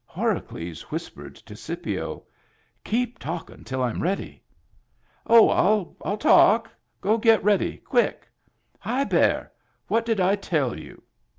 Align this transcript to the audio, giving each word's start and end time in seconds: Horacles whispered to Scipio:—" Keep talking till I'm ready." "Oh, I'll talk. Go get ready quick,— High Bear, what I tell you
Horacles 0.07 0.81
whispered 0.89 1.35
to 1.35 1.55
Scipio:—" 1.55 2.23
Keep 2.83 3.19
talking 3.19 3.63
till 3.63 3.83
I'm 3.83 4.01
ready." 4.01 4.41
"Oh, 5.27 5.95
I'll 6.03 6.17
talk. 6.17 6.71
Go 7.01 7.19
get 7.19 7.43
ready 7.43 7.77
quick,— 7.77 8.27
High 8.79 9.03
Bear, 9.03 9.51
what 9.91 10.09
I 10.19 10.35
tell 10.37 10.75
you 10.79 11.03